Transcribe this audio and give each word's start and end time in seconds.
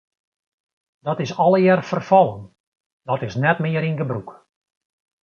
Dat 1.05 1.19
is 1.25 1.37
allegear 1.37 1.81
ferfallen, 1.89 2.43
dat 3.07 3.21
is 3.27 3.35
net 3.43 3.57
mear 3.63 3.85
yn 3.89 3.97
gebrûk. 4.01 4.29